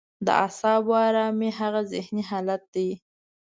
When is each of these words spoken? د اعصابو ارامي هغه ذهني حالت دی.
د 0.25 0.27
اعصابو 0.43 0.93
ارامي 1.07 1.49
هغه 1.59 1.81
ذهني 1.93 2.23
حالت 2.29 2.61
دی. 2.73 2.89